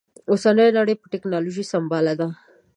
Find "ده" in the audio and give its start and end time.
2.19-2.27